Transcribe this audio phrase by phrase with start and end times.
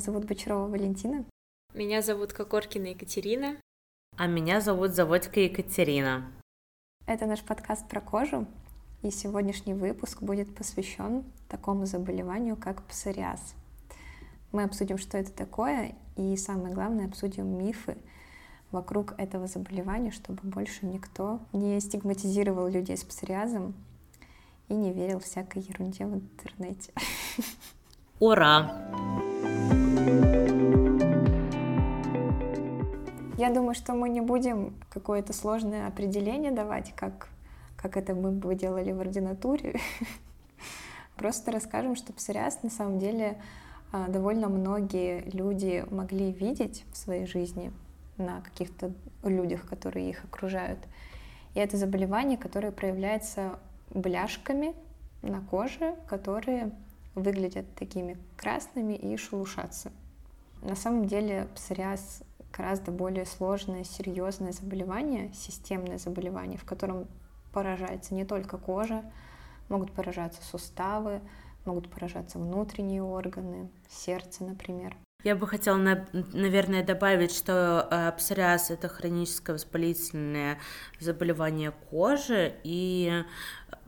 [0.00, 1.26] Меня зовут Бочарова Валентина.
[1.74, 3.56] Меня зовут Кокоркина Екатерина.
[4.16, 6.32] А меня зовут Заводька Екатерина.
[7.06, 8.46] Это наш подкаст про кожу,
[9.02, 13.54] и сегодняшний выпуск будет посвящен такому заболеванию, как псориаз.
[14.52, 17.98] Мы обсудим, что это такое, и самое главное, обсудим мифы
[18.70, 23.74] вокруг этого заболевания, чтобы больше никто не стигматизировал людей с псориазом
[24.68, 26.90] и не верил всякой ерунде в интернете.
[28.18, 29.29] Ура!
[33.40, 37.28] Я думаю, что мы не будем какое-то сложное определение давать, как,
[37.74, 39.80] как это мы бы делали в ординатуре.
[41.16, 43.40] Просто расскажем, что псориаз на самом деле
[43.92, 47.72] а, довольно многие люди могли видеть в своей жизни
[48.18, 48.92] на каких-то
[49.24, 50.80] людях, которые их окружают.
[51.54, 54.74] И это заболевание, которое проявляется бляшками
[55.22, 56.72] на коже, которые
[57.14, 59.92] выглядят такими красными и шелушатся.
[60.60, 62.22] На самом деле псориаз
[62.52, 67.06] гораздо более сложное, серьезное заболевание, системное заболевание, в котором
[67.52, 69.04] поражается не только кожа,
[69.68, 71.20] могут поражаться суставы,
[71.64, 74.96] могут поражаться внутренние органы, сердце, например.
[75.22, 80.58] Я бы хотела, наверное, добавить, что э, псориаз— это хроническое воспалительное
[80.98, 83.22] заболевание кожи, и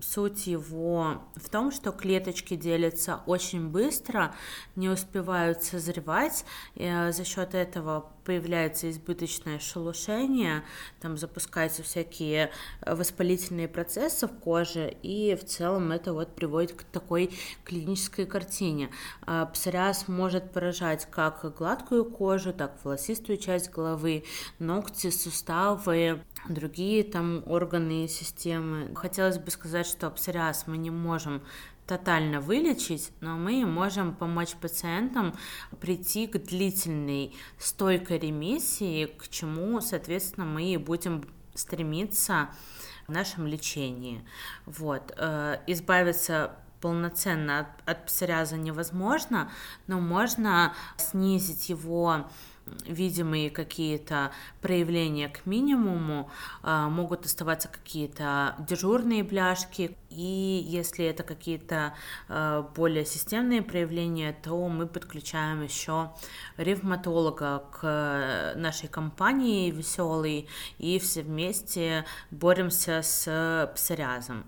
[0.01, 4.35] суть его в том, что клеточки делятся очень быстро,
[4.77, 10.63] не успевают созревать, э, за счет этого появляется избыточное шелушение,
[11.01, 16.83] там запускаются всякие э, воспалительные процессы в коже, и в целом это вот приводит к
[16.85, 17.31] такой
[17.65, 18.91] клинической картине.
[19.23, 24.25] А псориаз может поражать как гладкую кожу, так волосистую часть головы,
[24.59, 28.95] ногти, суставы, другие там органы и системы.
[28.95, 31.43] Хотелось бы сказать, что псориаз мы не можем
[31.87, 35.35] тотально вылечить, но мы можем помочь пациентам
[35.81, 41.25] прийти к длительной стойкой ремиссии, к чему, соответственно, мы будем
[41.55, 42.51] стремиться
[43.07, 44.25] в нашем лечении.
[44.65, 45.13] Вот.
[45.17, 49.51] Э, избавиться полноценно от, от псориаза невозможно,
[49.87, 52.29] но можно снизить его
[52.87, 56.31] видимые какие-то проявления к минимуму,
[56.63, 61.95] а, могут оставаться какие-то дежурные бляшки, и если это какие-то
[62.29, 66.13] а, более системные проявления, то мы подключаем еще
[66.57, 70.49] ревматолога к нашей компании веселый,
[70.79, 74.45] и все вместе боремся с псориазом.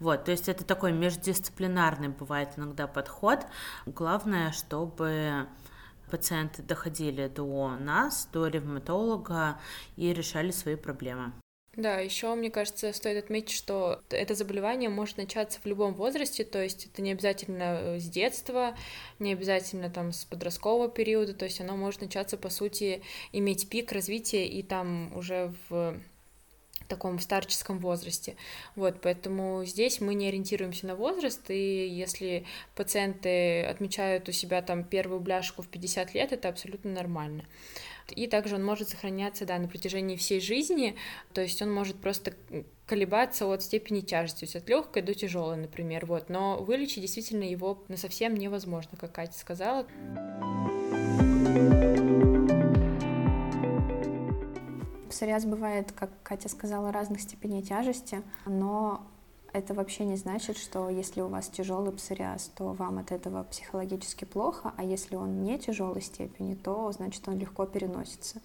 [0.00, 3.40] Вот, то есть это такой междисциплинарный бывает иногда подход.
[3.86, 5.46] Главное, чтобы
[6.10, 9.60] пациенты доходили до нас, до ревматолога
[9.96, 11.32] и решали свои проблемы.
[11.78, 16.60] Да, еще, мне кажется, стоит отметить, что это заболевание может начаться в любом возрасте, то
[16.60, 18.76] есть это не обязательно э, с детства,
[19.20, 23.92] не обязательно там с подросткового периода, то есть оно может начаться, по сути, иметь пик
[23.92, 26.00] развития и там уже в
[26.88, 28.36] таком старческом возрасте.
[28.74, 32.44] Вот, поэтому здесь мы не ориентируемся на возраст, и если
[32.74, 37.44] пациенты отмечают у себя там первую бляшку в 50 лет, это абсолютно нормально.
[38.10, 40.96] И также он может сохраняться, да, на протяжении всей жизни,
[41.34, 42.32] то есть он может просто
[42.86, 47.44] колебаться от степени тяжести, то есть от легкой до тяжелой, например, вот, но вылечить действительно
[47.44, 49.86] его совсем невозможно, как Катя сказала.
[55.18, 59.04] Псориаз бывает, как Катя сказала, разных степеней тяжести, но
[59.52, 64.24] это вообще не значит, что если у вас тяжелый псориаз, то вам от этого психологически
[64.24, 68.40] плохо, а если он не тяжелой степени, то значит он легко переносится.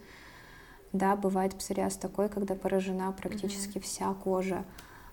[0.93, 3.81] Да, бывает псориаз такой, когда поражена практически mm-hmm.
[3.81, 4.65] вся кожа,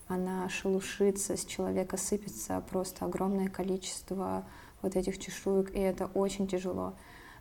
[0.08, 4.46] она шелушится, с человека сыпется просто огромное количество
[4.80, 6.94] вот этих чешуек, и это очень тяжело.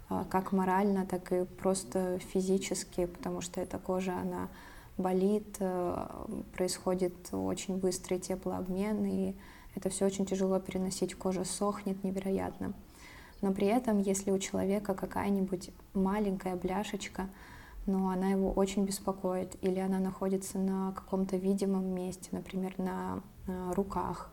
[0.09, 4.49] А, как морально, так и просто физически, потому что эта кожа, она
[4.97, 6.07] болит, э,
[6.53, 9.35] происходит очень быстрый теплообмен, и
[9.75, 12.73] это все очень тяжело переносить, кожа сохнет невероятно.
[13.41, 17.29] Но при этом, если у человека какая-нибудь маленькая бляшечка,
[17.85, 23.73] но она его очень беспокоит, или она находится на каком-то видимом месте, например, на, на
[23.73, 24.31] руках,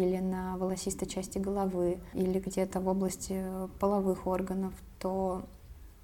[0.00, 3.42] или на волосистой части головы, или где-то в области
[3.78, 5.42] половых органов, то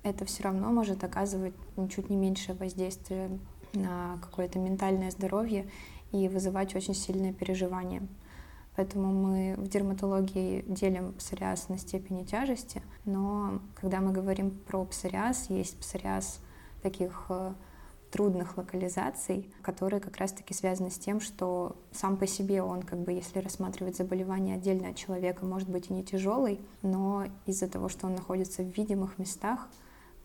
[0.02, 3.38] это все равно может оказывать ничуть не меньшее воздействие
[3.72, 5.68] на какое-то ментальное здоровье
[6.12, 8.02] и вызывать очень сильное переживание.
[8.76, 15.48] Поэтому мы в дерматологии делим псориаз на степени тяжести, но когда мы говорим про псориаз,
[15.48, 16.40] есть псориаз
[16.82, 17.54] таких э,
[18.16, 23.12] трудных локализаций, которые как раз-таки связаны с тем, что сам по себе он, как бы,
[23.12, 28.06] если рассматривать заболевание отдельно от человека, может быть и не тяжелый, но из-за того, что
[28.06, 29.68] он находится в видимых местах,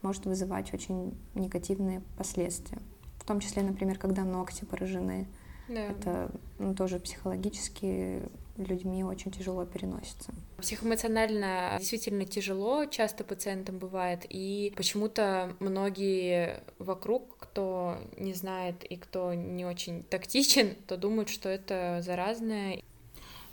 [0.04, 2.78] может вызывать очень негативные последствия.
[3.18, 5.28] В том числе, например, когда ногти поражены.
[5.68, 5.82] Да.
[5.82, 8.22] Это ну, тоже психологически
[8.64, 10.34] людьми очень тяжело переносится.
[10.58, 19.34] Психоэмоционально действительно тяжело, часто пациентам бывает, и почему-то многие вокруг, кто не знает и кто
[19.34, 22.82] не очень тактичен, то думают, что это заразное.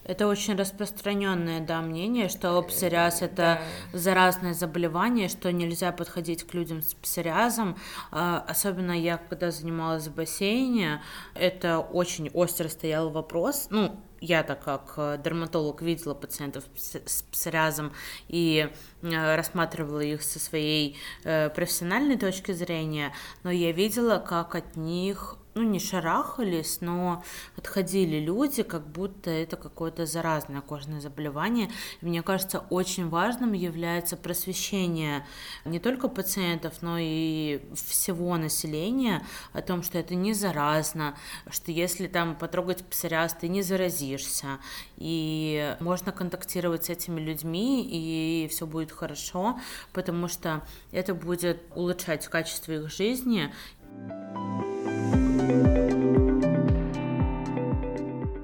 [0.04, 3.60] Это очень распространенное, да, мнение, что псориаз это
[3.92, 3.98] да.
[3.98, 7.76] заразное заболевание, что нельзя подходить к людям с псориазом.
[8.10, 11.02] А, особенно я, когда занималась в бассейне,
[11.34, 13.66] это очень остро стоял вопрос.
[13.70, 17.92] Ну, я так как э, дерматолог видела пациентов с псориазом
[18.28, 18.70] и
[19.02, 23.12] э, рассматривала их со своей э, профессиональной точки зрения,
[23.42, 27.24] но я видела, как от них ну, не шарахались, но
[27.56, 31.70] отходили люди, как будто это какое-то заразное кожное заболевание.
[32.00, 35.26] И мне кажется, очень важным является просвещение
[35.64, 41.16] не только пациентов, но и всего населения о том, что это не заразно,
[41.50, 44.58] что если там потрогать псориаз, ты не заразишься,
[44.96, 49.58] и можно контактировать с этими людьми, и все будет хорошо,
[49.92, 50.62] потому что
[50.92, 53.52] это будет улучшать качество их жизни.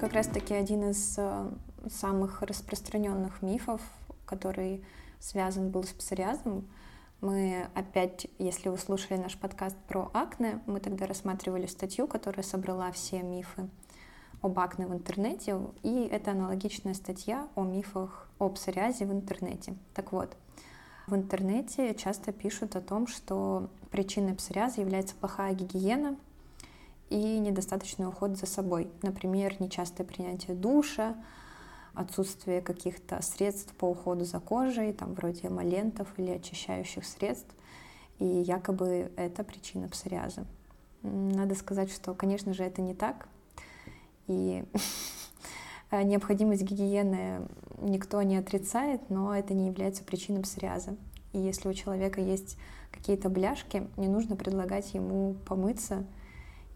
[0.05, 1.51] Как раз-таки один из э,
[1.89, 3.81] самых распространенных мифов,
[4.27, 4.85] который
[5.19, 6.69] связан был с псориазом,
[7.23, 12.93] мы опять, если вы слушали наш подкаст про акне, мы тогда рассматривали статью, которая собрала
[12.93, 13.71] все мифы
[14.43, 19.75] об акне в интернете, и это аналогичная статья о мифах о псориазе в интернете.
[19.95, 20.37] Так вот,
[21.07, 26.19] в интернете часто пишут о том, что причиной псориаза является плохая гигиена
[27.11, 28.91] и недостаточный уход за собой.
[29.03, 31.17] Например, нечастое принятие душа,
[31.95, 37.55] отсутствие каких-то средств по уходу за кожей, там вроде эмолентов или очищающих средств,
[38.19, 40.45] и якобы это причина псориаза.
[41.03, 43.29] Надо сказать, что, конечно же, это не так,
[44.27, 44.65] и
[45.93, 47.47] необходимость гигиены
[47.81, 50.97] никто не отрицает, но это не является причиной псориаза.
[51.33, 52.57] И если у человека есть
[52.91, 56.05] какие-то бляшки, не нужно предлагать ему помыться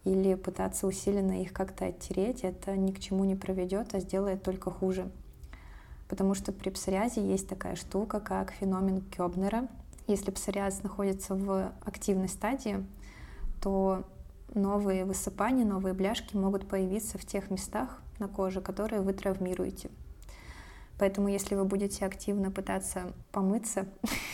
[0.05, 2.45] или пытаться усиленно их как-то оттереть.
[2.45, 5.11] Это ни к чему не проведет, а сделает только хуже.
[6.09, 9.69] Потому что при псориазе есть такая штука, как феномен Кёбнера.
[10.06, 12.85] Если псориаз находится в активной стадии,
[13.61, 14.05] то
[14.55, 19.91] новые высыпания, новые бляшки могут появиться в тех местах, на коже, которые вы травмируете.
[20.99, 23.87] Поэтому если вы будете активно пытаться помыться,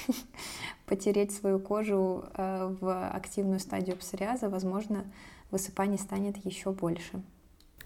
[0.87, 5.05] потереть свою кожу э, в активную стадию псориаза, возможно,
[5.55, 7.23] высыпаний станет еще больше.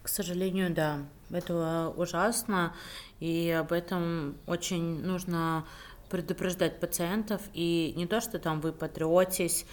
[0.02, 2.74] К сожалению, да, это ужасно,
[3.20, 5.66] и об этом очень нужно
[6.08, 9.66] предупреждать пациентов, и не то, что там вы потретесь,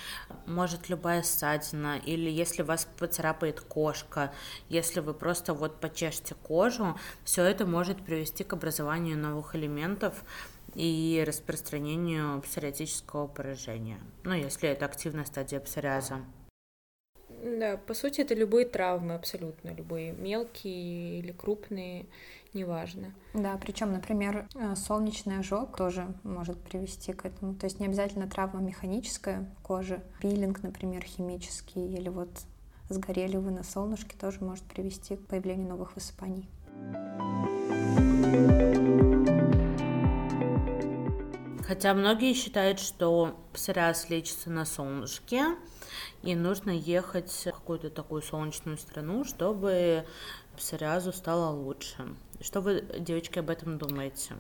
[0.45, 4.33] может любая ссадина, или если вас поцарапает кошка,
[4.68, 10.25] если вы просто вот почешете кожу, все это может привести к образованию новых элементов
[10.74, 16.19] и распространению псориатического поражения, ну, если это активная стадия псориаза.
[17.45, 22.07] Да, по сути, это любые травмы абсолютно, любые мелкие или крупные,
[22.53, 23.13] неважно.
[23.36, 27.53] Да, причем, например, э, солнечный ожог тоже может привести к этому.
[27.53, 32.29] То есть не обязательно травма механическая кожи, пилинг, например, химический, или вот
[32.89, 36.50] сгорели вы на солнышке, тоже может привести к появлению новых высыпаний.
[41.67, 45.55] Хотя многие считают, что псориаз лечится на солнышке,
[46.22, 50.05] и нужно ехать в какую-то такую солнечную страну, чтобы
[50.55, 52.15] псориазу стало лучше.
[52.42, 54.34] Что вы, девочки, об этом думаете?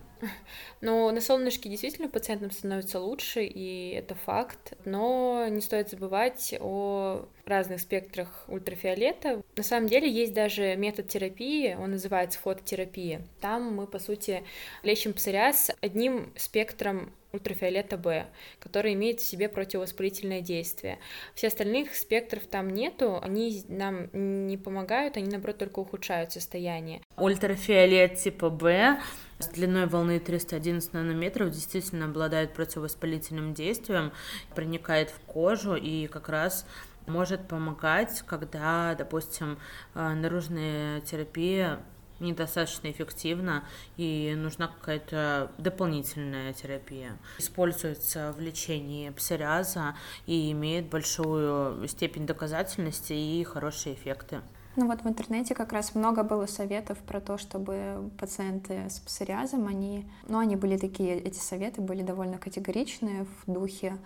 [0.81, 4.73] Ну, на солнышке действительно пациентам становится лучше, и это факт.
[4.85, 9.41] Но не стоит забывать о разных спектрах ультрафиолета.
[9.55, 13.21] На самом деле есть даже метод терапии, он называется фототерапия.
[13.39, 14.43] Там мы, по сути,
[14.83, 18.27] лечим псориаз одним спектром ультрафиолета Б,
[18.59, 20.99] который имеет в себе противовоспалительное действие.
[21.33, 24.07] Все остальных спектров там нету, они нам
[24.47, 27.01] не помогают, они, наоборот, только ухудшают состояние.
[27.17, 27.84] Ультрафиолет
[28.21, 28.99] типа Б
[29.39, 34.11] с длиной волны 311 нанометров действительно обладает противовоспалительным действием,
[34.53, 36.65] проникает в кожу и как раз
[37.05, 39.59] может помогать, когда, допустим,
[39.93, 41.79] э, наружная терапия
[42.19, 43.65] недостаточно эффективно
[43.97, 47.17] и нужна какая-то дополнительная терапия.
[47.37, 54.41] Используется в лечении псориаза и имеет большую степень доказательности и хорошие эффекты.
[54.75, 59.67] Ну вот в интернете как раз много было советов про то, чтобы пациенты с псориазом,
[59.67, 63.97] они, ну они были такие, эти советы были довольно категоричные в духе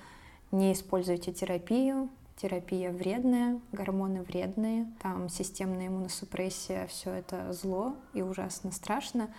[0.51, 8.71] не используйте терапию, терапия вредная, гормоны вредные, там системная иммуносупрессия, все это зло и ужасно
[8.71, 9.33] страшно.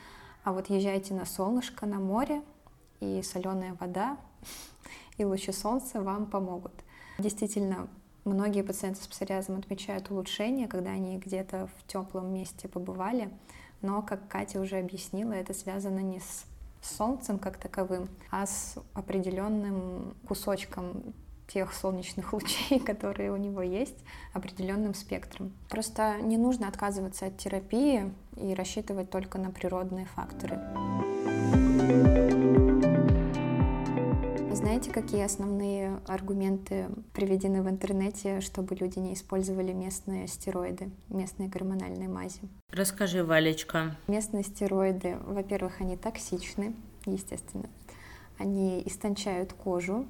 [0.44, 2.42] А вот езжайте на солнышко, на море,
[3.00, 4.16] и соленая вода,
[5.18, 6.74] и лучи солнца вам помогут.
[7.18, 7.88] Действительно,
[8.24, 13.30] многие пациенты с псориазом отмечают улучшение, когда они где-то в теплом месте побывали,
[13.82, 16.44] но, как Катя уже объяснила, это связано не с
[16.82, 21.14] солнцем как таковым, а с определенным кусочком
[21.52, 25.52] тех солнечных лучей, которые у него есть, определенным спектром.
[25.68, 30.60] Просто не нужно отказываться от терапии и рассчитывать только на природные факторы.
[34.52, 42.08] Знаете, какие основные аргументы приведены в интернете, чтобы люди не использовали местные стероиды, местные гормональные
[42.08, 42.40] мази?
[42.70, 43.96] Расскажи, Валечка.
[44.06, 46.74] Местные стероиды, во-первых, они токсичны,
[47.06, 47.68] естественно.
[48.38, 50.06] Они истончают кожу,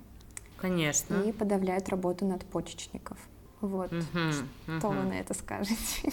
[0.61, 1.23] Конечно.
[1.23, 3.17] И подавляют работу надпочечников.
[3.61, 3.93] Вот.
[3.93, 4.97] Угу, что угу.
[4.97, 6.13] вы на это скажете?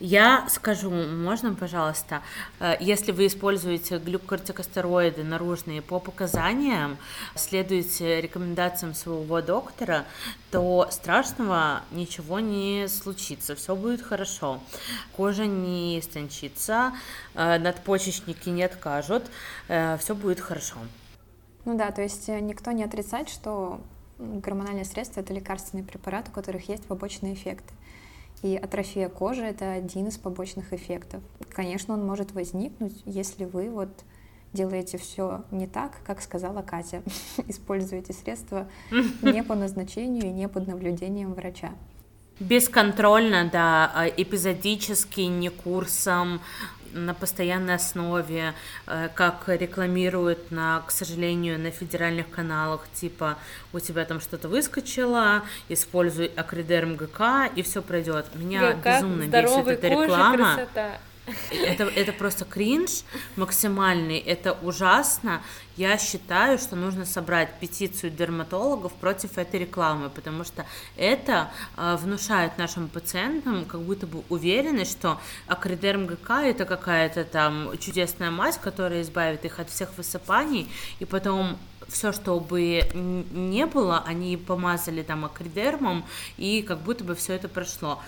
[0.00, 2.22] Я скажу, можно, пожалуйста,
[2.58, 6.96] э, если вы используете глюкокортикостероиды наружные по показаниям,
[7.34, 10.06] следуете рекомендациям своего доктора,
[10.50, 14.60] то страшного ничего не случится, все будет хорошо.
[15.14, 16.94] Кожа не истончится,
[17.34, 19.24] э, надпочечники не откажут,
[19.68, 20.76] э, все будет хорошо.
[21.66, 23.82] Ну да, то есть никто не отрицает, что
[24.18, 27.74] гормональные средства— это лекарственные препараты, у которых есть побочные эффекты.
[28.42, 31.22] И атрофия кожи— это один из побочных эффектов.
[31.50, 33.90] Конечно, он может возникнуть, если вы вот
[34.52, 37.02] делаете все не так, как сказала Катя.
[37.48, 38.66] Используете средства
[39.22, 41.70] не по назначению и не под наблюдением врача.
[42.40, 46.40] Бесконтрольно, да, а эпизодически, не курсом,
[46.92, 48.54] на постоянной основе,
[48.86, 53.38] э, как рекламируют, на, к сожалению, на федеральных каналах, типа
[53.72, 58.26] у тебя там что-то выскочило, используй акридерм ГК, и все пройдет.
[58.34, 60.54] Меня ГК, безумно бесит эта реклама.
[60.54, 60.98] Красота.
[61.50, 63.02] Это, это просто кринж
[63.36, 65.42] максимальный, это ужасно.
[65.76, 72.58] Я считаю, что нужно собрать петицию дерматологов против этой рекламы, потому что это э, внушает
[72.58, 79.02] нашим пациентам как будто бы уверенность, что акридерм ГК это какая-то там чудесная мазь, которая
[79.02, 81.58] избавит их от всех высыпаний, и потом
[81.88, 86.04] все, что бы не было, они помазали там акридермом,
[86.36, 88.00] и как будто бы все это прошло.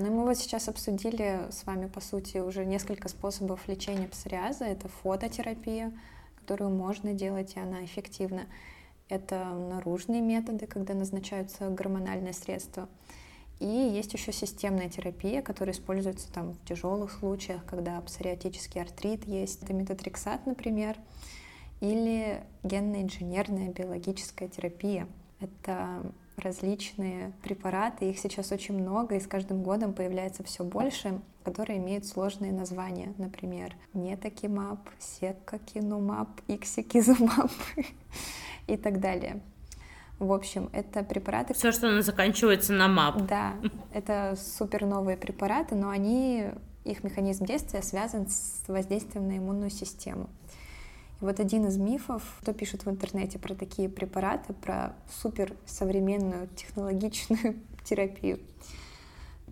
[0.00, 4.64] Ну мы вот сейчас обсудили с вами, по сути, уже несколько способов лечения псориаза.
[4.64, 5.92] Это фототерапия,
[6.36, 8.46] которую можно делать, и она эффективна.
[9.08, 12.88] Это наружные методы, когда назначаются гормональные средства.
[13.60, 19.62] И есть еще системная терапия, которая используется там в тяжелых случаях, когда псориатический артрит есть.
[19.62, 20.96] Это метатрексат, например,
[21.80, 25.08] или генно-инженерная биологическая терапия.
[25.40, 26.02] Это
[26.38, 32.06] различные препараты, их сейчас очень много, и с каждым годом появляется все больше, которые имеют
[32.06, 37.50] сложные названия, например, нетокимаб, секкакинумаб, иксикизумаб
[38.66, 39.40] и так далее.
[40.18, 41.54] В общем, это препараты...
[41.54, 43.26] Все, что заканчивается на МАП.
[43.26, 43.54] Да,
[43.92, 46.46] это супер новые препараты, но они,
[46.84, 50.28] их механизм действия связан с воздействием на иммунную систему.
[51.20, 56.48] И вот один из мифов, кто пишет в интернете про такие препараты, про супер современную
[56.54, 58.38] технологичную терапию,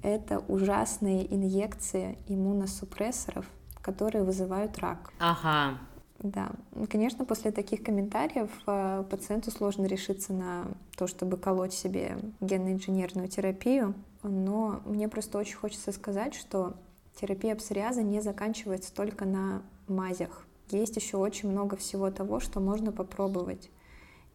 [0.02, 3.46] это ужасные инъекции иммуносупрессоров,
[3.82, 5.10] которые вызывают рак.
[5.18, 5.78] Ага.
[6.20, 6.50] Да,
[6.88, 10.64] конечно, после таких комментариев э, пациенту сложно решиться на
[10.96, 16.74] то, чтобы колоть себе генно-инженерную терапию, но мне просто очень хочется сказать, что
[17.20, 22.92] терапия псориаза не заканчивается только на мазях есть еще очень много всего того, что можно
[22.92, 23.70] попробовать.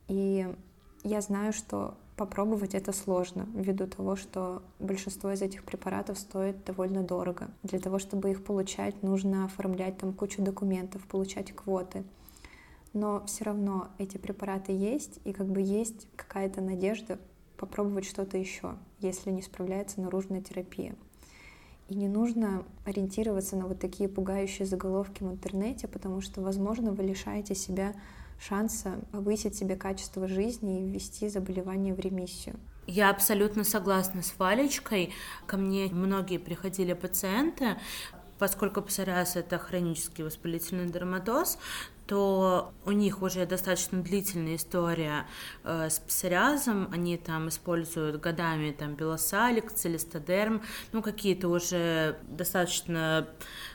[0.08, 0.48] И
[1.04, 7.02] я знаю, что попробовать это сложно, ввиду того, что большинство из этих препаратов стоит довольно
[7.02, 7.50] дорого.
[7.64, 12.04] Для того, чтобы их получать, нужно оформлять там кучу документов, получать квоты.
[12.94, 17.18] Но все равно эти препараты есть, и как бы есть какая-то надежда
[17.58, 20.96] попробовать что-то еще, если не справляется наружная терапия.
[21.92, 27.04] И не нужно ориентироваться на вот такие пугающие заголовки в интернете, потому что, возможно, вы
[27.04, 27.94] лишаете себя
[28.40, 32.56] шанса повысить себе качество жизни и ввести заболевание в ремиссию.
[32.88, 35.12] Я абсолютно согласна с Валечкой.
[35.48, 37.76] Ко мне многие приходили пациенты,
[38.42, 41.60] поскольку псориаз это хронический воспалительный дерматоз,
[42.08, 45.28] то у них уже достаточно длительная история
[45.64, 53.28] э, с псориазом, они там используют годами там белосалик, целистодерм, ну какие-то уже достаточно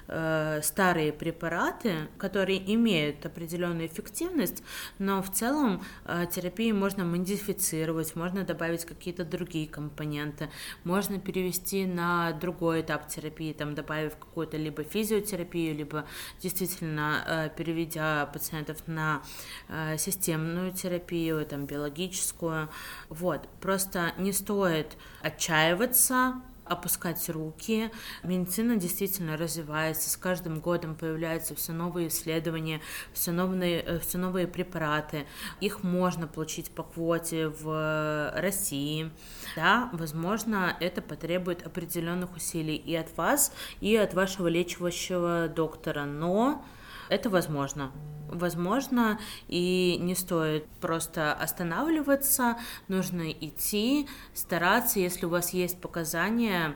[0.08, 4.62] э, старые препараты, которые имеют определенную эффективность,
[4.98, 10.48] но в целом э, терапию можно модифицировать, можно добавить какие-то другие компоненты,
[10.84, 16.06] можно перевести на другой этап терапии, там добавив какую-то либо физиотерапию, либо
[16.40, 19.22] действительно э, переведя пациентов на
[19.68, 22.68] э, системную терапию, там биологическую,
[23.08, 27.90] вот, просто не стоит отчаиваться, опускать руки.
[28.22, 32.80] Медицина действительно развивается, с каждым годом появляются все новые исследования,
[33.12, 35.26] все новые, э, все новые препараты.
[35.60, 39.10] Их можно получить по квоте в России.
[39.54, 46.64] Да, возможно, это потребует определенных усилий и от вас, и от вашего лечащего доктора, но
[47.08, 47.92] это возможно.
[48.28, 52.56] Возможно, и не стоит просто останавливаться,
[52.88, 56.74] нужно идти, стараться, если у вас есть показания,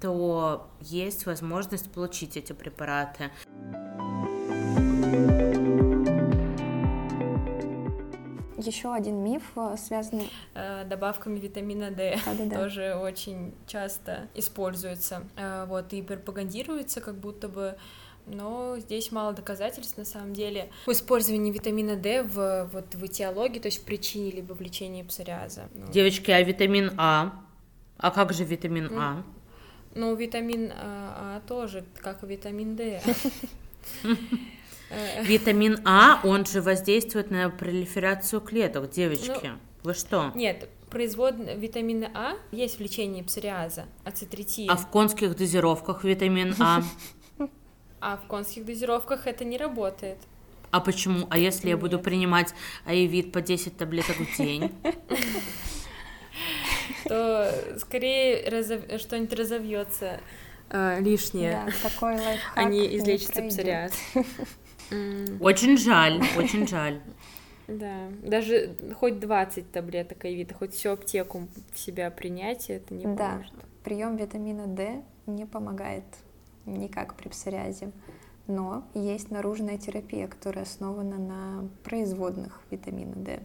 [0.00, 3.30] то есть возможность получить эти препараты.
[8.58, 10.30] Еще один миф, э, связанный...
[10.54, 12.56] Э, добавками витамина D Да-да-да.
[12.56, 15.22] тоже очень часто используется.
[15.36, 17.76] Э, вот, и пропагандируется, как будто бы
[18.26, 23.58] но здесь мало доказательств на самом деле в использовании витамина D в, вот, в этиологии,
[23.58, 25.68] то есть в причине либо в лечении псориаза.
[25.74, 25.90] Ну.
[25.90, 27.32] Девочки, а витамин А?
[27.98, 29.22] А как же витамин ну, А?
[29.94, 33.02] Ну, витамин А, а тоже, как и витамин D.
[35.22, 39.40] Витамин А, он же воздействует на пролиферацию клеток, девочки.
[39.44, 40.32] Ну, Вы что?
[40.34, 44.68] Нет, производная витамина А есть в лечении псориаза, ацитритин.
[44.68, 46.82] А в конских дозировках витамин А?
[48.00, 50.18] А в конских дозировках это не работает.
[50.70, 51.26] А почему?
[51.30, 51.70] А если Нет.
[51.70, 52.54] я буду принимать
[52.84, 54.72] аевит по 10 таблеток в день?
[57.04, 58.82] То скорее разов...
[58.98, 60.20] что-нибудь разовьется
[60.70, 61.64] э, лишнее.
[61.66, 62.56] Да, такой лайфхак.
[62.56, 63.92] А не излечится псориаз.
[65.40, 67.00] Очень жаль, очень жаль.
[67.68, 73.30] Да, даже хоть 20 таблеток аевита, хоть всю аптеку в себя принять, это не да.
[73.30, 73.52] поможет.
[73.84, 76.04] Прием витамина D не помогает
[76.66, 77.92] никак при псориазе.
[78.46, 83.40] Но есть наружная терапия, которая основана на производных витамина D.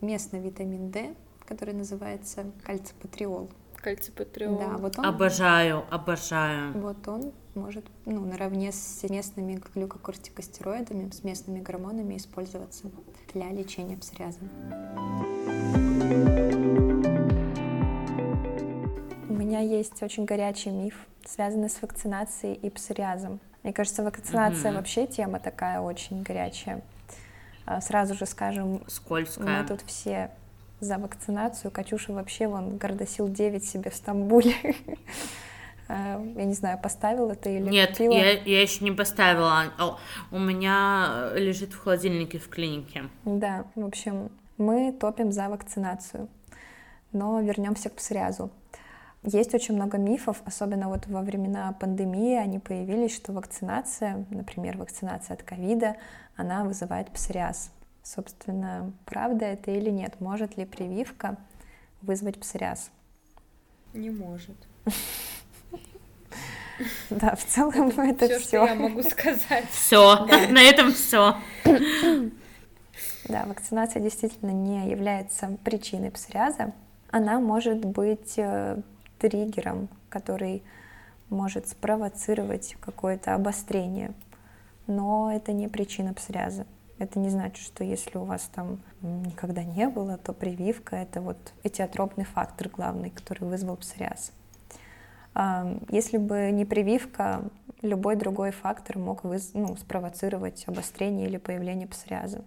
[0.00, 1.14] Местный витамин D,
[1.46, 3.50] который называется кальципатриол.
[3.76, 4.58] Кальципатриол.
[4.58, 5.04] Да, вот он.
[5.04, 6.72] Обожаю, обожаю.
[6.72, 12.90] Вот он может, ну, наравне с местными глюкокортикостероидами, с местными гормонами использоваться
[13.34, 14.40] для лечения псориаза.
[19.28, 23.40] У меня есть очень горячий миф связаны с вакцинацией и псориазом.
[23.62, 24.76] Мне кажется, вакцинация mm-hmm.
[24.76, 26.82] вообще тема такая очень горячая.
[27.64, 29.62] А, сразу же скажем, Скользкая.
[29.62, 30.30] мы тут все
[30.80, 31.70] за вакцинацию.
[31.70, 34.54] Катюша вообще вон гордосил 9 себе в Стамбуле.
[35.88, 38.12] А, я не знаю, поставила ты или Нет, купила?
[38.12, 39.64] я, я еще не поставила.
[40.30, 43.10] У меня лежит в холодильнике в клинике.
[43.26, 46.28] Да, в общем, мы топим за вакцинацию.
[47.10, 48.50] Но вернемся к псориазу.
[49.24, 55.34] Есть очень много мифов, особенно вот во времена пандемии они появились, что вакцинация, например, вакцинация
[55.34, 55.96] от ковида,
[56.34, 57.70] она вызывает псориаз.
[58.02, 60.20] Собственно, правда это или нет?
[60.20, 61.36] Может ли прививка
[62.00, 62.90] вызвать псориаз?
[63.94, 64.56] Не может.
[67.10, 68.40] Да, в целом это, все.
[68.40, 69.66] Что я могу сказать.
[69.70, 71.36] Все, на этом все.
[73.28, 76.72] Да, вакцинация действительно не является причиной псориаза.
[77.10, 78.78] Она может быть э,
[79.22, 80.64] триггером, который
[81.30, 84.12] может спровоцировать какое-то обострение.
[84.88, 86.66] Но это не причина псориаза.
[86.98, 91.38] Это не значит, что если у вас там никогда не было, то прививка— это вот
[91.62, 94.32] этиотропный фактор главный, который вызвал псориаз.
[95.88, 97.42] Если бы не прививка,
[97.80, 99.52] любой другой фактор мог выз...
[99.54, 102.44] ну, спровоцировать обострение или появление псориаза.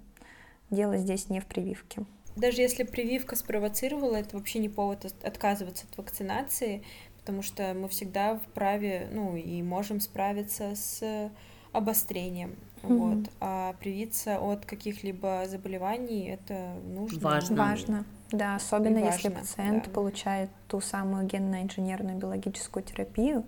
[0.70, 5.98] Дело здесь не в прививке даже если прививка спровоцировала, это вообще не повод отказываться от
[5.98, 6.84] вакцинации,
[7.19, 11.32] потому что мы всегда вправе, ну, и можем справиться с
[11.71, 12.56] обострением.
[12.84, 12.98] Mm-hmm.
[12.98, 13.30] Вот.
[13.39, 17.19] А привиться от каких-либо заболеваний это нужно.
[17.19, 17.56] Важно.
[17.56, 18.06] Важно.
[18.32, 19.91] Да, особенно важно, если пациент да.
[19.91, 23.43] получает ту самую генно-инженерную биологическую терапию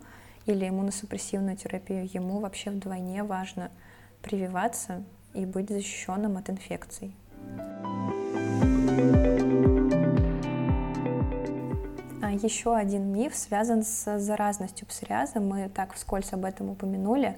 [0.45, 3.71] или иммуносупрессивную терапию, ему вообще вдвойне важно
[4.21, 7.13] прививаться и быть защищенным от инфекций.
[12.43, 15.39] Еще один миф связан с заразностью псориаза.
[15.39, 17.37] Мы так вскользь об этом упомянули,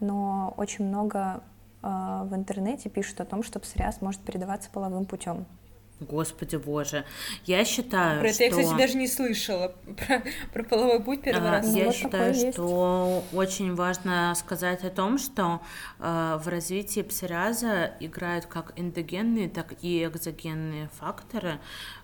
[0.00, 1.42] но очень много
[1.82, 1.86] э,
[2.24, 5.46] в интернете пишут о том, что псориаз может передаваться половым путем.
[6.00, 7.06] Господи боже.
[7.46, 8.44] Я считаю, Про что...
[8.44, 9.74] это я, кстати, даже не слышала.
[9.96, 11.74] Про, про половой путь первый а, раз.
[11.74, 15.62] Я вот считаю, что очень важно сказать о том, что
[15.98, 21.60] э, в развитии псориаза играют как эндогенные, так и экзогенные факторы.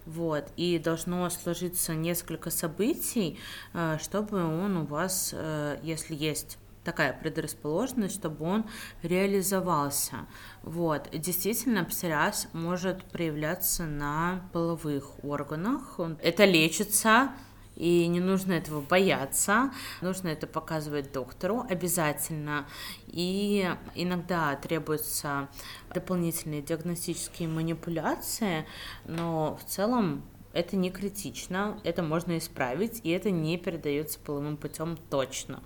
[0.07, 3.39] Вот, и должно сложиться несколько событий,
[3.75, 8.65] э, чтобы он у вас, э, если есть такая предрасположенность, чтобы он
[9.03, 10.27] реализовался.
[10.63, 11.09] Вот.
[11.13, 15.99] Действительно, псориаз может проявляться на половых органах.
[16.21, 17.33] Это лечится,
[17.77, 22.67] и не нужно этого бояться, нужно это показывать доктору обязательно.
[23.07, 25.49] И иногда требуются
[25.95, 28.67] дополнительные диагностические манипуляции,
[29.07, 34.99] но в целом это не критично, это можно исправить, и это не передается половым путем
[35.11, 35.63] точно.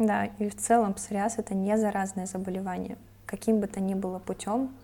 [0.00, 2.96] Да, и в целом псориаз это не заразное заболевание.
[3.26, 4.74] Каким бы то ни было путем,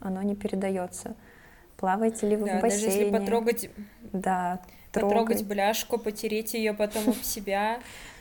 [0.00, 1.14] оно не передается.
[1.76, 2.86] Плаваете ли вы да, в бассейне?
[2.86, 3.70] Даже если потрогать,
[4.12, 4.60] да,
[4.92, 5.46] потрогать трогать.
[5.46, 7.78] бляшку, потереть ее потом об себя,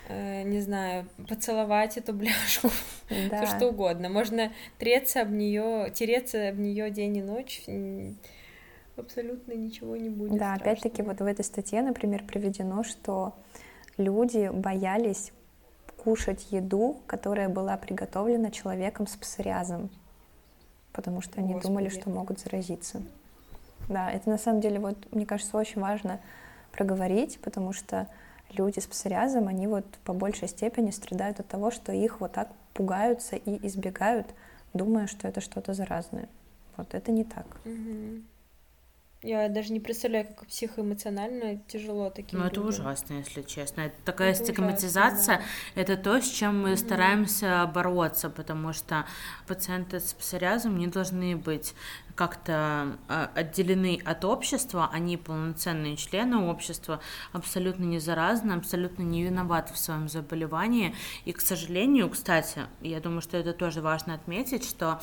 [0.09, 2.69] э, не знаю, поцеловать эту бляшку,
[3.31, 3.45] Да.
[3.45, 4.09] все что угодно.
[4.09, 7.63] Можно треться об нее, тереться об нее день и ночь,
[8.95, 10.37] абсолютно ничего не будет.
[10.37, 13.33] Да, опять-таки вот в этой статье, например, приведено, что
[13.97, 15.31] люди боялись
[16.03, 19.89] кушать еду, которая была приготовлена человеком с псориазом,
[20.91, 22.01] потому что они думали, Господи.
[22.01, 23.01] что могут заразиться.
[23.89, 26.19] Да, это на самом деле, вот, мне кажется, очень важно
[26.71, 28.07] проговорить, потому что
[28.51, 32.49] люди с псориазом, они вот по большей степени страдают от того, что их вот так
[32.73, 34.27] пугаются и избегают,
[34.73, 36.27] думая, что это что-то заразное.
[36.77, 37.45] Вот это не так.
[37.65, 38.25] Мгм.
[39.23, 43.81] Я даже не представляю, как психоэмоционально тяжело таким Ну, это ужасно, если честно.
[43.81, 45.37] Это такая Это ужасно, стигматизация.
[45.75, 45.81] да.
[45.81, 49.05] Это то, с чем мы стараемся бороться, потому что
[49.47, 51.73] пациенты с псориазом не должны быть
[52.15, 56.99] как-то а, отделены от общества, они полноценные члены общества,
[57.31, 60.93] абсолютно не заразны, абсолютно не виноваты в своем заболевании.
[61.25, 65.01] И, к сожалению, кстати, я думаю, что это тоже важно отметить, что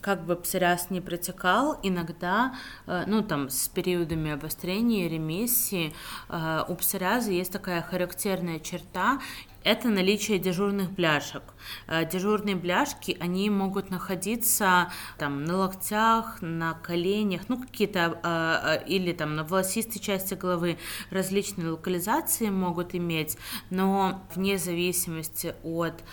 [0.00, 2.54] как бы псориаз не протекал, иногда,
[2.86, 5.94] э, ну, там, с периодами обострения, ремиссии,
[6.28, 9.20] э, у псориаза есть такая характерная черта,
[9.66, 11.42] это наличие дежурных бляшек.
[11.88, 18.86] Э, Дежурные бляшки, они могут находиться там на локтях, на коленях, ну какие-то, э, э,
[18.86, 20.78] или там на волосистой части головы
[21.10, 23.36] различные локализации могут иметь,
[23.70, 26.04] но вне зависимости от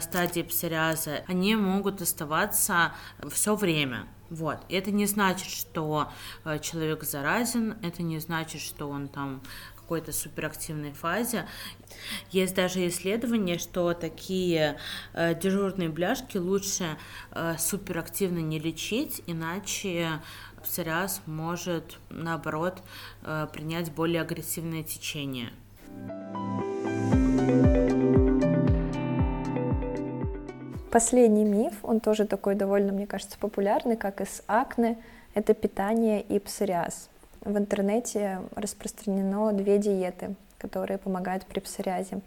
[0.00, 2.94] стадии псориаза они могут оставаться
[3.30, 4.06] все время.
[4.30, 4.58] Вот.
[4.70, 6.10] Это не значит, что
[6.62, 9.42] человек заразен, это не значит, что он там
[9.84, 11.46] какой-то суперактивной фазе.
[12.30, 14.78] Есть даже исследование, что такие
[15.12, 16.96] э, дежурные бляшки лучше
[17.32, 20.08] э, суперактивно не лечить, иначе
[20.62, 22.82] псориаз может, наоборот,
[23.22, 25.50] э, принять более агрессивное течение.
[30.90, 34.96] Последний миф, он тоже такой довольно, мне кажется, популярный, как и с акне,
[35.34, 37.10] это питание и псориаз.
[37.44, 42.20] В интернете распространено две диеты, которые помогают при псориазе.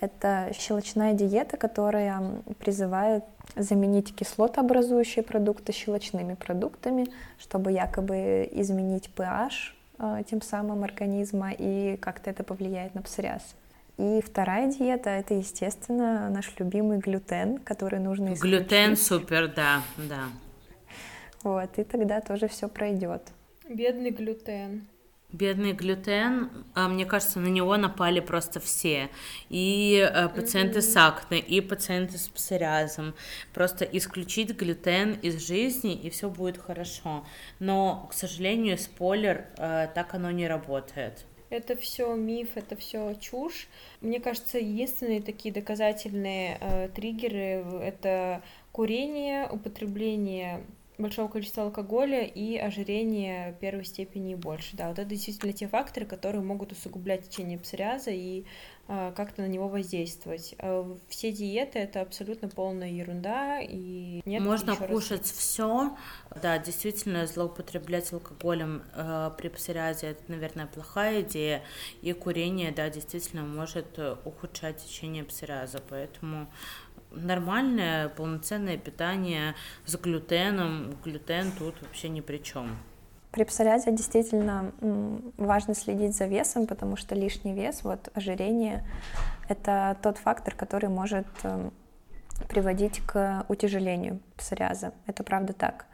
[0.00, 2.20] Это щелочная диета, которая
[2.58, 3.24] призывает
[3.56, 7.06] заменить кислотообразующие продукты щелочными продуктами,
[7.38, 9.50] чтобы якобы изменить pH
[9.98, 13.54] э, тем самым организма и как-то это повлияет на псориаз.
[13.96, 18.42] И вторая диета— это, естественно, наш любимый глютен, который нужно исключить.
[18.42, 20.24] Глютен супер, да, да.
[21.44, 23.22] Вот, и тогда тоже все пройдет.
[23.68, 24.86] Бедный глютен.
[25.32, 29.08] Бедный глютен, а, мне кажется, на него напали просто все.
[29.48, 33.14] И э, пациенты с акне, и пациенты с псориазом.
[33.52, 37.26] Просто исключить глютен из жизни, и все будет хорошо.
[37.58, 41.24] Но, к сожалению, спойлер, э, так оно не работает.
[41.50, 43.68] Это все миф, это все чушь.
[44.00, 50.64] Мне кажется, единственные такие доказательные э, триггеры это курение, употребление
[50.98, 54.76] большого количества алкоголя и ожирение первой степени и больше.
[54.76, 58.44] Да, вот это действительно те факторы, которые могут усугублять течение псориаза и
[58.86, 60.54] э, как-то на него воздействовать.
[60.58, 65.96] А все диеты это абсолютно полная ерунда и нет Можно ещё раз- кушать все.
[66.40, 71.62] Да, действительно, злоупотреблять алкоголем э, при псориазе это, наверное, плохая идея.
[72.02, 75.80] И курение, да, действительно может э, ухудшать течение псориаза.
[75.88, 76.46] Поэтому
[77.16, 79.54] нормальное полноценное питание
[79.86, 80.94] с глютеном.
[81.04, 82.76] Глютен тут вообще ни при чем.
[83.30, 84.70] При псориазе действительно
[85.36, 88.86] важно следить за весом, потому что лишний вес, вот ожирение,
[89.48, 91.72] это тот фактор, который может эм,
[92.48, 94.92] приводить к утяжелению псориаза.
[95.06, 95.86] Это правда так.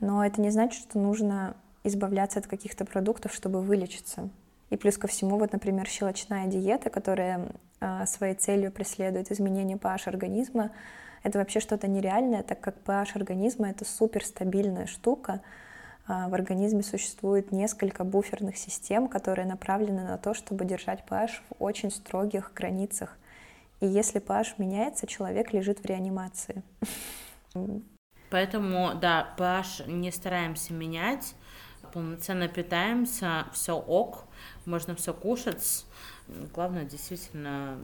[0.00, 4.28] Но это не значит, что нужно избавляться от каких-то продуктов, чтобы вылечиться.
[4.70, 7.48] И плюс ко всему, вот, например, щелочная диета, которая
[7.80, 10.72] э, своей целью преследует изменение pH организма,
[11.22, 15.40] это вообще что-то нереальное, так как pH организма— это суперстабильная штука,
[16.08, 21.62] а, в организме существует несколько буферных систем, которые направлены на то, чтобы держать pH в
[21.62, 23.18] очень строгих границах.
[23.80, 26.62] И если pH меняется, человек лежит в реанимации.
[28.30, 31.34] Поэтому, да, pH не стараемся менять,
[31.96, 34.24] полноценно питаемся, все ок,
[34.66, 35.86] можно все кушать.
[36.54, 37.78] Главное, действительно,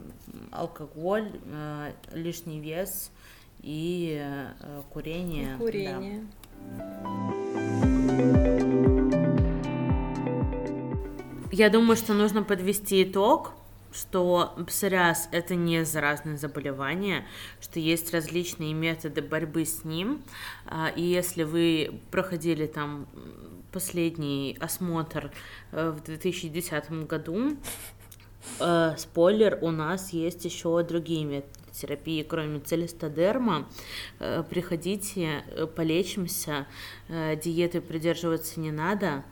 [0.51, 3.09] алкоголь, э, лишний вес
[3.63, 5.55] и э, курение.
[5.55, 6.27] И курение.
[6.61, 6.83] Да.
[11.51, 13.53] Я думаю, что нужно подвести итог,
[13.93, 17.25] что псориаз– это не заразное заболевание,
[17.61, 20.23] что есть различные методы борьбы с ним,
[20.65, 23.07] а, и если вы проходили там
[23.73, 25.31] последний осмотр
[25.71, 27.57] э, в 2010 году,
[28.59, 33.67] э, спойлер, у нас есть еще другие методы терапии, кроме целистодерма.
[34.19, 35.43] Э, приходите,
[35.75, 36.67] полечимся,
[37.09, 39.23] диеты придерживаться не надо,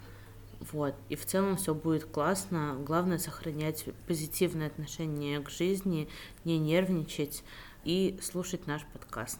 [0.71, 0.93] вот.
[1.09, 2.77] И в целом все будет классно.
[2.85, 6.07] Главное сохранять позитивное отношение к жизни,
[6.45, 7.43] не нервничать
[7.83, 9.39] и слушать наш подкаст.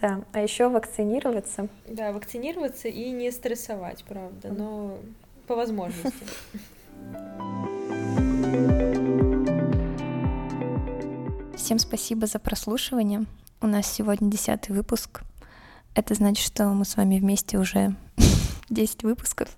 [0.00, 1.68] Да, а еще вакцинироваться.
[1.86, 4.98] Да, вакцинироваться и не стрессовать, правда, но
[5.46, 6.12] по возможности.
[11.56, 13.24] Всем спасибо за прослушивание.
[13.60, 15.22] У нас сегодня десятый выпуск.
[15.94, 17.96] Это значит, что мы с вами вместе уже
[18.68, 19.48] 10 выпусков.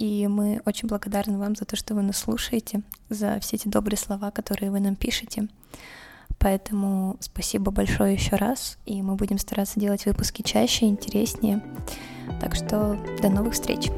[0.00, 3.98] И мы очень благодарны вам за то, что вы нас слушаете, за все эти добрые
[3.98, 5.48] слова, которые вы нам пишете.
[6.38, 11.62] Поэтому спасибо большое еще раз, и мы будем стараться делать выпуски чаще, интереснее.
[12.40, 13.90] Так что до новых встреч!